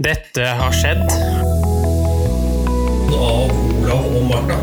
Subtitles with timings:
[0.00, 1.02] Dette har skjedd.
[3.12, 4.54] Av Olav og Martha.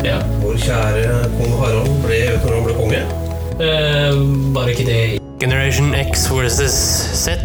[0.00, 0.14] Ja.
[0.40, 3.00] Vår kjære kong Harald ble vet du når han ble konge.
[3.60, 4.20] Eh,
[4.56, 5.00] bare ikke det.
[5.42, 6.72] Generation X versus
[7.20, 7.36] Z.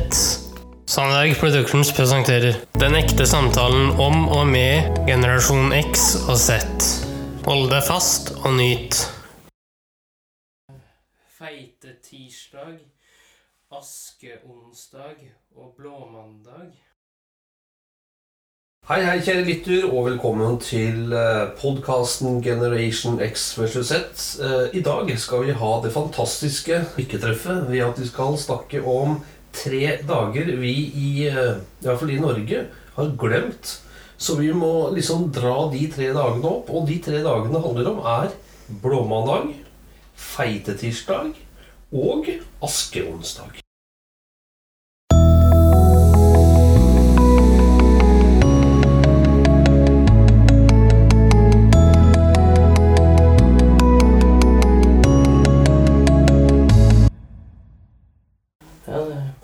[0.87, 6.63] Sandberg Productions presenterer Den ekte samtalen om og med generasjon X og Z.
[7.43, 9.01] Hold deg fast og nyt.
[11.35, 12.79] Feite tirsdag,
[13.67, 15.27] askeonsdag
[15.59, 16.71] og blåmandag.
[18.89, 21.13] Hei, hei, kjære lytter, og velkommen til
[21.59, 24.23] podkasten Generation X versus Z.
[24.41, 29.19] Eh, I dag skal vi ha det fantastiske lykketreffet ved at vi skal snakke om
[29.53, 32.65] tre dager vi i, eh, i hvert fall i Norge,
[32.97, 33.77] har glemt.
[34.17, 36.73] Så vi må liksom dra de tre dagene opp.
[36.73, 38.33] Og de tre dagene handler om, er
[38.81, 39.51] blåmandag,
[40.17, 41.35] feitetirsdag
[41.93, 43.60] og askeonsdag.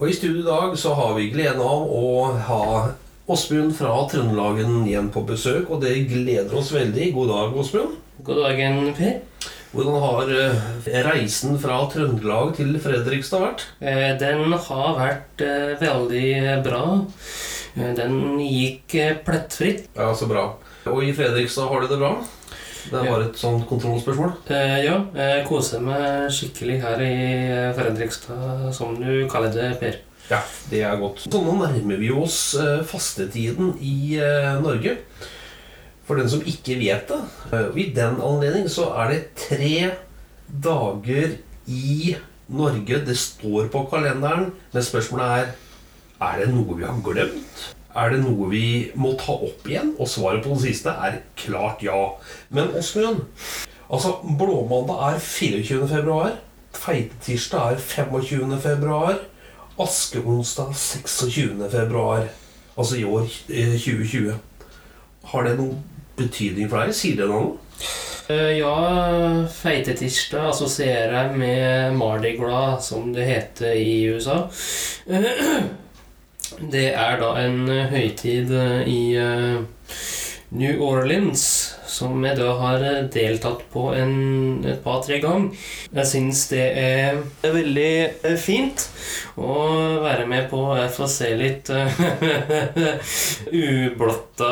[0.07, 2.11] Og i studio i dag så har vi gleden av å
[2.47, 2.59] ha
[3.27, 7.09] Åsmund fra Trøndelagen igjen på besøk, og det gleder oss veldig.
[7.11, 7.97] God dag, Åsmund.
[8.23, 9.17] God dagen, Per.
[9.73, 10.69] Hvordan har eh,
[11.09, 13.65] reisen fra Trøndelag til Fredrikstad vært?
[13.83, 16.31] Eh, Den har vært eh, veldig
[16.63, 16.85] bra.
[17.99, 18.95] Den gikk
[19.27, 19.89] plettfritt.
[19.91, 20.53] Ja, så bra.
[20.87, 22.15] Og i Fredrikstad har du det bra?
[22.87, 24.33] Det er bare et sånt kontrollspørsmål.
[24.53, 27.13] Eh, ja, jeg koser meg skikkelig her i
[27.47, 29.99] eh, Fredrikstad, som du kaller det, Per.
[30.27, 31.23] Ja, det er godt.
[31.27, 34.97] Så nå nærmer vi oss eh, fastetiden i eh, Norge.
[36.07, 37.21] For den som ikke vet det.
[37.75, 39.91] I den anledning så er det tre
[40.47, 41.33] dager
[41.67, 42.15] i
[42.47, 44.53] Norge det står på kalenderen.
[44.71, 45.55] Men spørsmålet er
[46.17, 47.65] er det noe vi har glemt.
[47.97, 48.65] Er det noe vi
[48.99, 49.95] må ta opp igjen?
[49.97, 51.97] Og svaret på det siste er klart ja.
[52.53, 53.23] Men Åsmund,
[53.89, 55.87] altså blåmandag er 24.
[55.89, 56.35] februar.
[56.77, 58.53] Feitetirsdag er 25.
[58.61, 59.17] februar.
[59.81, 61.63] Askeonsdag 26.
[61.71, 62.27] februar.
[62.77, 64.35] Altså i år eh, 2020.
[65.31, 65.81] Har det noen
[66.17, 66.93] betydning for deg?
[66.93, 67.57] Sier det noe?
[68.29, 68.75] Eh, ja,
[69.57, 74.43] feitetirsdag assosierer jeg med Mardi Gras, som det heter i USA.
[76.55, 79.57] Det er da en eh, høytid eh, i eh,
[80.57, 81.43] New Orleans
[81.91, 84.11] som jeg da har deltatt på en,
[84.69, 85.55] et par-tre ganger.
[85.89, 88.83] Jeg syns det er veldig fint
[89.39, 89.55] å
[90.03, 91.71] være med på Jeg får se litt
[93.63, 94.51] ublotta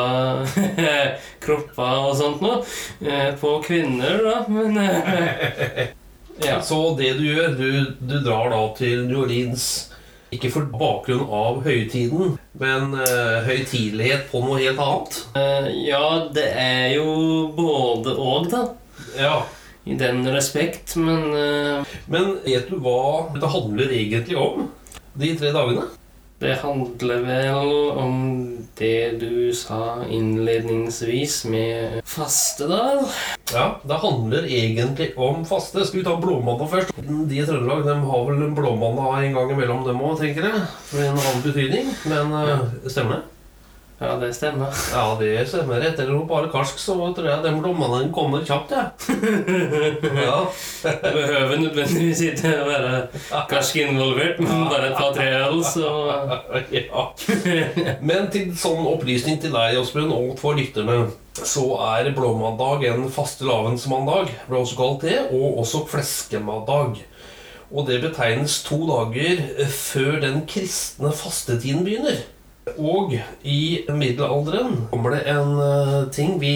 [1.44, 4.80] kropper og sånt noe på kvinner, da, men
[6.44, 6.58] Ja.
[6.60, 9.86] Så det du gjør, du, du drar da til New Orleans
[10.34, 15.20] ikke for bakgrunn av høytiden, men uh, høytidelighet på noe helt annet.
[15.36, 17.06] Uh, ja, det er jo
[17.56, 18.64] både og, da.
[19.16, 19.36] Ja,
[19.86, 21.94] I den respekt, men uh...
[22.10, 24.66] Men vet du hva det handler egentlig om,
[25.16, 25.86] de tre dagene?
[26.38, 28.16] Det handler vel om
[28.76, 33.06] det du sa innledningsvis med faste, da.
[33.54, 35.86] Ja, det handler egentlig om faste.
[35.86, 36.92] Skal vi ta blåmandag først?
[37.00, 38.58] De i Trøndelag de har vel en
[39.24, 40.66] en gang imellom dem òg, tenker jeg.
[40.92, 41.88] Med en annen betydning.
[42.04, 42.60] Men ja.
[42.84, 43.35] stemmer det?
[43.96, 44.68] Ja, det stemmer.
[44.92, 45.80] Ja, det stemmer.
[45.80, 48.90] Etter å bare karsk, så tror jeg den blåmandagen kommer kjapt, jeg.
[50.26, 50.42] Ja.
[50.82, 52.90] Det behøver nødvendigvis ikke å være
[53.48, 55.88] karsk involvert, men bare et par-tre øl, så
[56.74, 57.06] ja.
[58.04, 61.06] Men til sånn opplysning til deg, Åsmund, og for lytterne,
[61.40, 67.00] så er blåmandag en fastelavnsmandag, ble også kalt det, og også fleskemandag.
[67.72, 69.40] Og det betegnes to dager
[69.72, 72.26] før den kristne fastetiden begynner.
[72.74, 73.12] Og
[73.46, 73.60] i
[73.94, 76.54] middelalderen kommer det en eh, ting vi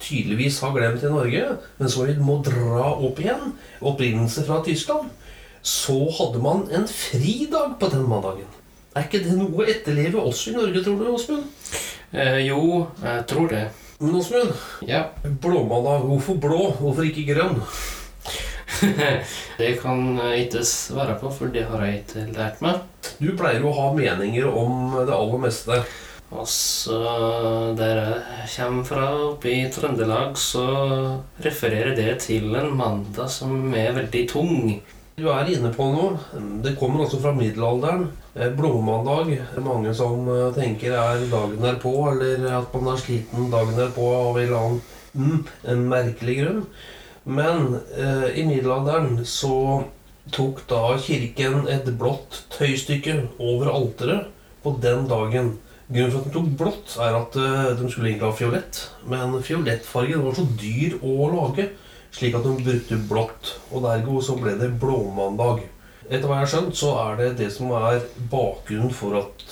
[0.00, 3.50] tydeligvis har glemt i Norge, men som vi må dra opp igjen.
[3.82, 5.10] Opprinnelse fra Tyskland.
[5.66, 8.46] Så hadde man en fridag på den mandagen.
[8.96, 11.44] Er ikke det noe å etterleve også i Norge, tror du, Åsmund?
[12.14, 13.66] eh, Jo, jeg tror det.
[14.00, 14.54] Men Åsmund,
[14.86, 15.02] Ja.
[15.42, 16.70] blåmandag, hvorfor blå?
[16.78, 17.60] Hvorfor ikke grønn?
[19.60, 22.84] Det kan jeg ikke svare på, for det har jeg ikke lært meg.
[23.20, 25.82] Du pleier å ha meninger om det aller meste.
[26.30, 27.00] Altså,
[27.74, 30.64] der jeg kommer fra, oppe i Trøndelag, så
[31.42, 34.78] refererer det til en mandag som er veldig tung.
[35.20, 36.14] Du er inne på noe.
[36.64, 38.06] Det kommer altså fra middelalderen.
[38.32, 39.34] Eh, Blåmandag.
[39.60, 44.38] Mange som eh, tenker er dagen derpå, eller at man er sliten dagen derpå av
[44.38, 44.80] en eller annen
[45.12, 45.42] mm,
[45.74, 46.64] en merkelig grunn.
[47.30, 49.84] Men eh, i middelalderen så
[50.34, 54.30] tok da kirken et blått tøystykke over alteret
[54.64, 55.56] på den dagen
[55.90, 58.76] Grunnen for at de tok blått, er at eh, de skulle egentlig ha fiolett.
[59.10, 61.66] Men fiolettfargen var så dyr å lage,
[62.14, 63.56] slik at de brukte blått.
[63.72, 65.64] Og dergo så ble det blåmandag.
[66.06, 69.44] Etter hva jeg har skjønt, så er det det som er bakgrunnen for at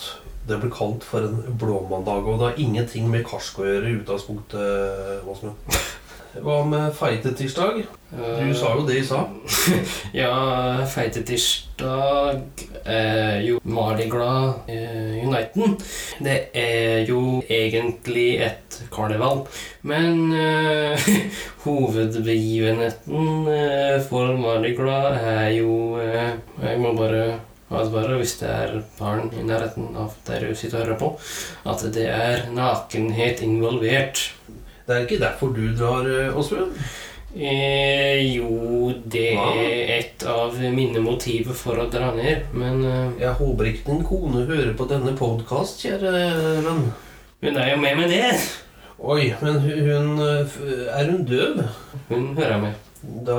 [0.47, 2.23] det blir kalt for en blåmandag.
[2.23, 5.27] Og det har ingenting med karsk å gjøre i utgangspunktet.
[5.27, 5.59] Åsmund.
[6.29, 7.79] Hva med feitetirsdag?
[8.13, 9.33] Du sa jo det i stad.
[10.21, 15.73] Ja, feitetirsdag er jo Mardi Gras eh, Uniten.
[16.21, 19.47] Det er jo egentlig et karneval.
[19.81, 21.09] Men eh,
[21.65, 27.39] hovedbegivenheten eh, for Mardi Gras er jo eh, Jeg må bare
[27.69, 31.09] advare hvis det er barn i nærheten av der du sitter og hører på,
[31.69, 34.29] at det er nakenhet involvert.
[34.89, 36.73] Det er ikke derfor du drar, eh, Åsmund?
[37.37, 43.35] Eh, jo, det er et av mine motiver for å dra ned, men eh, Jeg
[43.37, 46.13] håper ikke din kone hører på denne podkast, kjære
[46.65, 46.87] venn.
[47.43, 48.31] hun er jo med med det.
[48.99, 50.57] Oi, men hu- hun eh,
[50.97, 51.61] Er hun døv?
[52.09, 52.73] Hun hører med.
[53.29, 53.37] Da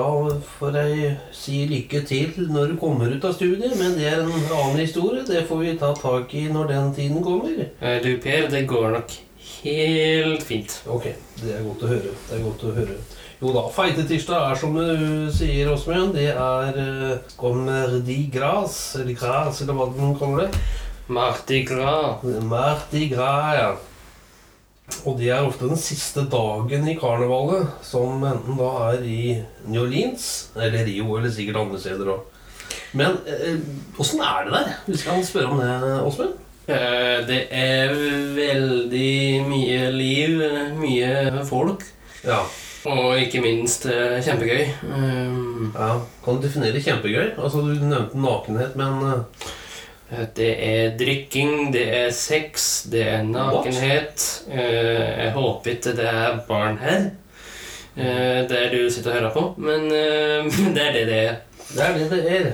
[0.60, 4.30] får jeg si lykke til når du kommer ut av studiet, men det er en
[4.30, 5.26] annen historie.
[5.26, 7.66] Det får vi ta tak i når den tiden kommer.
[7.82, 9.18] Eh, du, Per, det går nok
[9.62, 10.76] helt fint.
[10.90, 11.10] Ok,
[11.40, 12.14] det er godt å høre.
[12.28, 12.96] Det er godt å høre.
[13.40, 16.12] Jo da, feitetirsdag er som du sier, Åsmund.
[16.16, 20.64] Det er uh, Commerdi Gras, eller Gras, eller hva man kaller det.
[21.10, 22.26] Mardi Gras.
[22.50, 23.70] Mardi Gras, ja.
[25.06, 29.22] Og det er ofte den siste dagen i karnevalet, som enten da er i
[29.70, 32.28] New Orleans, eller Rio, eller sikkert andre steder òg.
[32.98, 33.56] Men eh,
[34.02, 34.72] åssen er det der?
[34.90, 36.36] Vi skal spørre om det, Åsmund.
[36.68, 37.92] Eh, det er
[38.36, 40.42] veldig mye liv,
[40.78, 41.82] mye folk,
[42.24, 42.42] Ja.
[42.86, 44.60] og ikke minst eh, kjempegøy.
[44.68, 45.32] Eh,
[45.74, 45.88] ja.
[46.24, 47.32] Kan du definere kjempegøy?
[47.38, 49.24] Altså, Du nevnte nakenhet, men
[50.36, 54.42] Det er drikking, det er sex, det er nakenhet.
[54.48, 54.56] What?
[54.58, 57.10] jeg håper ikke det er barn her.
[57.96, 59.54] Eh, der du sitter og hører på.
[59.58, 59.88] Men
[60.74, 61.36] det er det det er.
[61.70, 62.50] det er det det er.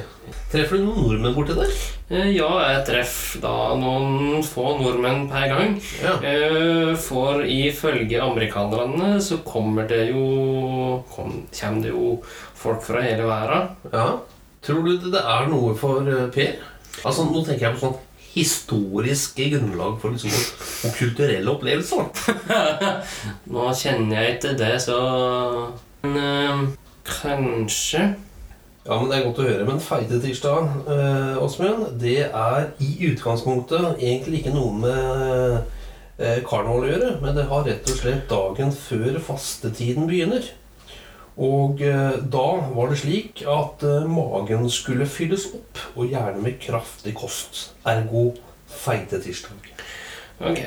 [0.53, 1.73] Treffer du noen nordmenn borti der?
[2.11, 5.75] Eh, ja, jeg treffer da noen få nordmenn per gang.
[6.03, 6.15] Ja.
[6.23, 12.17] Eh, for ifølge amerikanerne så kommer det jo kom, Kommer det jo
[12.55, 13.71] folk fra hele verden.
[13.93, 14.09] ja.
[14.67, 16.57] Tror du det er noe for eh, Per?
[17.05, 18.03] Altså, Nå tenker jeg på sånn
[18.37, 20.33] historiske grunnlag for liksom,
[20.85, 22.09] og kulturelle opplevelser.
[23.53, 24.99] Nå kjenner jeg ikke det, så
[26.03, 26.65] Men øh,
[27.07, 28.03] kanskje
[28.87, 29.65] Ja, men Det er godt å høre.
[29.67, 35.65] Men feitetirsdag, eh, Åsmund, det er i utgangspunktet egentlig ikke noe med
[36.19, 37.09] eh, karneval å gjøre.
[37.23, 40.47] Men det har rett og slett dagen før fastetiden begynner.
[41.37, 42.47] Og eh, da
[42.77, 47.73] var det slik at eh, magen skulle fylles opp, og gjerne med kraftig kost.
[47.85, 48.31] Ergo
[48.71, 49.67] feitetirsdag.
[50.47, 50.63] Ok.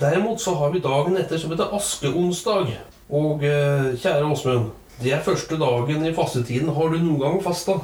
[0.00, 2.76] Derimot så har vi dagen etter som heter askeonsdag.
[3.10, 4.70] Og eh, kjære Åsmund,
[5.02, 6.72] det er første dagen i fastetiden.
[6.76, 7.78] Har du noen gang fasta?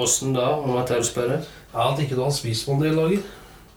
[0.00, 1.38] Åssen da, om jeg tør spørre?
[1.72, 3.22] Ja, At ikke du har spist på en del dager?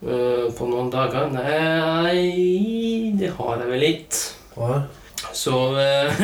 [0.03, 1.29] Uh, på noen dager?
[1.31, 4.19] Nei, det har jeg vel litt.
[4.57, 4.83] Hva
[5.33, 6.23] Så eh,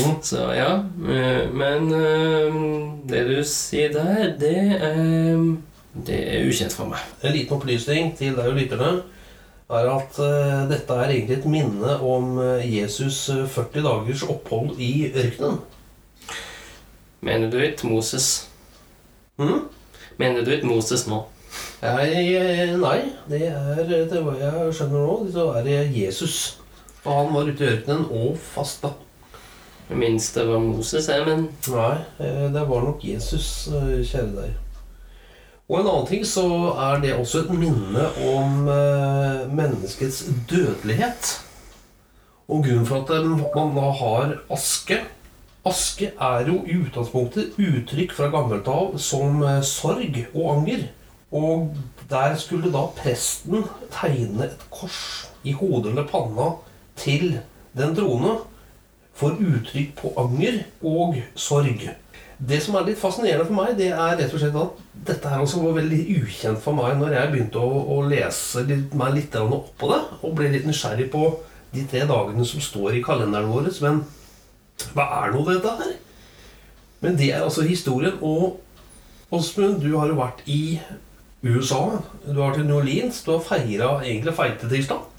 [0.00, 0.14] Mm.
[0.30, 0.70] Så ja.
[1.10, 1.90] eh, Men
[3.10, 5.40] det du sier der, det er
[6.06, 7.02] Det er ukjent for meg.
[7.26, 8.92] En liten opplysning til deg og lytterne
[9.78, 14.78] er at eh, dette er egentlig et minne om eh, Jesus eh, 40 dagers opphold
[14.82, 15.60] i ørkenen.
[17.20, 18.48] Mener du ikke Moses?
[19.38, 19.68] Mhm.
[20.18, 21.22] Mener du ikke Moses nå?
[21.80, 22.98] Jeg, eh, nei,
[23.30, 26.58] det er det var jeg skjønner nå, så er det Jesus.
[27.04, 28.92] Og han var ute i ørkenen og fasta.
[29.88, 34.34] Jeg minnes det var Moses, jeg, men Nei, eh, det var nok Jesus, eh, kjære
[34.36, 34.52] deg.
[35.70, 36.42] Og en annen ting så
[36.82, 41.36] er det også et minne om eh, menneskets dødelighet.
[42.50, 44.98] Og grunnen for at eh, man da har aske
[45.68, 50.86] Aske er jo i utgangspunktet uttrykk fra gammelt av som eh, sorg og anger.
[51.30, 51.76] Og
[52.10, 56.48] der skulle da presten tegne et kors i hodet eller panna
[56.98, 57.36] til
[57.76, 58.40] den troende
[59.14, 61.90] for uttrykk på anger og sorg.
[62.40, 64.78] Det som er litt fascinerende for meg, det er rett og slett at
[65.10, 68.94] dette her også var veldig ukjent for meg når jeg begynte å, å lese litt,
[68.96, 71.26] meg litt opp på det, og ble litt nysgjerrig på
[71.74, 73.68] de tre dagene som står i kalenderen vår.
[73.84, 74.00] Men
[74.96, 75.92] hva er nå dette her?
[77.04, 78.16] Men det er altså historien.
[78.20, 78.60] Og
[79.30, 80.80] Åsmund, du har jo vært i
[81.44, 82.00] USA.
[82.24, 83.22] Du har vært i New Orleans.
[83.24, 85.09] Du har feira egentlig feitetirsdag.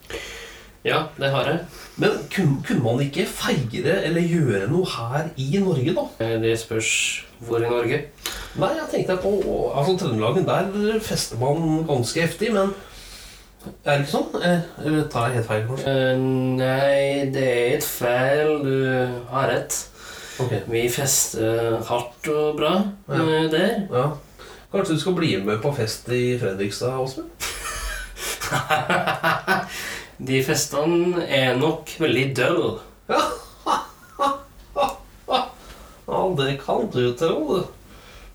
[0.85, 1.59] Ja, det har jeg.
[2.01, 6.05] Men kunne, kunne man ikke feire eller gjøre noe her i Norge, da?
[6.25, 6.91] Eh, Det spørs
[7.45, 7.99] hvor i Norge.
[8.61, 9.33] Nei, jeg tenkte på
[9.75, 12.51] altså Trøndelagen, der fester man ganske heftig.
[12.53, 12.73] Men
[13.85, 14.41] Er det ikke sånn?
[14.41, 15.93] Eller, eller tar jeg helt feil, kanskje?
[15.93, 16.17] Eh,
[16.57, 18.51] nei, det er et feil.
[18.65, 18.73] Du
[19.29, 19.77] har rett.
[20.41, 20.61] Okay.
[20.71, 22.73] Vi fester hardt og bra
[23.11, 23.21] Ja.
[23.21, 23.87] eh, der.
[23.93, 24.07] ja.
[24.71, 27.29] Kanskje du skal bli med på fest i Fredrikstad, Åsmund?
[30.21, 32.73] De festene er nok veldig dølle.
[36.11, 37.61] Ja, det kan du tro, du.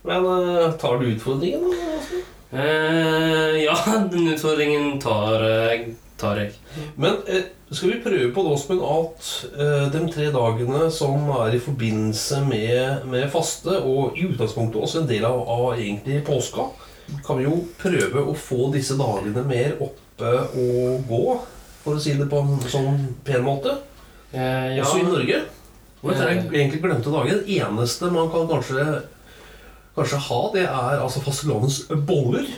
[0.07, 1.77] Men eh, tar du utfordringen, da?
[2.57, 3.75] Eh, ja,
[4.13, 6.53] den utfordringen tar, jeg- tar jeg.
[6.97, 7.43] Men eh,
[7.75, 9.29] skal vi prøve på Åsmund, at
[9.59, 15.03] eh, de tre dagene som er i forbindelse med, med faste, og i utgangspunktet også
[15.03, 16.71] en del av, av egentlig påska,
[17.27, 21.25] kan vi jo prøve å få disse dagene mer oppe og gå,
[21.87, 23.79] for å si det på en sånn pen måte.
[24.33, 24.83] Eh, ja.
[24.83, 25.43] Også i Norge.
[26.03, 27.41] Og dette er egentlig glemte dager.
[27.41, 28.85] Det eneste man kan kanskje,
[29.97, 32.51] kanskje ha, det er altså fastelavnens boller.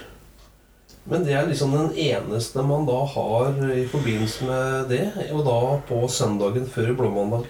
[1.09, 5.61] Men det er liksom den eneste man da har i forbindelse med det, og da
[5.89, 7.47] på søndagen før blåmandag.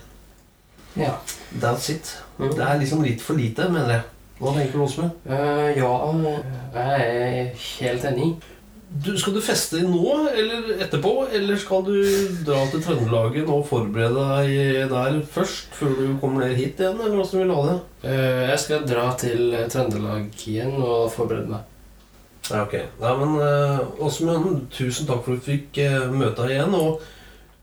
[0.98, 1.16] Ja.
[1.58, 2.12] That's it.
[2.38, 2.52] Mm.
[2.54, 4.06] Det er liksom litt for lite, mener jeg.
[4.38, 5.16] Hva tenker du, Åsmund?
[5.26, 5.90] Uh, ja,
[6.76, 8.28] jeg er helt enig.
[8.88, 11.96] Du, skal du feste nå eller etterpå, eller skal du
[12.46, 17.18] dra til Trøndelagen og forberede deg der først, før du kommer ned hit igjen, eller
[17.18, 17.80] hvordan vil du ha det?
[18.06, 21.74] Uh, jeg skal dra til Trøndelag igjen og forberede meg.
[22.48, 22.74] Ja, ok.
[23.02, 26.76] Nei, men uh, Åsmund, tusen takk for at du fikk uh, møte deg igjen.
[26.78, 27.04] Og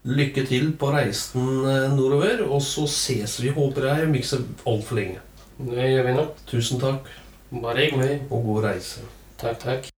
[0.05, 2.45] lykke til på reisen uh, nordover.
[2.45, 5.25] Og så ses vi, håper jeg, om ikke så altfor lenge.
[5.57, 6.45] Det gjør vi nok.
[6.51, 7.11] Tusen takk,
[7.55, 8.21] Bare hyggelig.
[8.29, 9.09] og god reise.
[9.41, 9.94] Takk, takk.